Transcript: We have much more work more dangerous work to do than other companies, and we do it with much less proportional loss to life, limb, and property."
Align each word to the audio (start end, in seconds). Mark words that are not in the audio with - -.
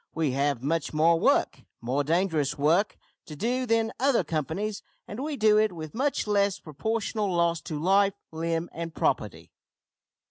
We 0.15 0.31
have 0.31 0.63
much 0.63 0.95
more 0.95 1.19
work 1.19 1.61
more 1.79 2.03
dangerous 2.03 2.57
work 2.57 2.97
to 3.27 3.35
do 3.35 3.67
than 3.67 3.91
other 3.99 4.23
companies, 4.23 4.81
and 5.07 5.19
we 5.23 5.37
do 5.37 5.59
it 5.59 5.71
with 5.73 5.93
much 5.93 6.25
less 6.25 6.59
proportional 6.59 7.31
loss 7.31 7.61
to 7.61 7.79
life, 7.79 8.15
limb, 8.31 8.67
and 8.73 8.95
property." 8.95 9.51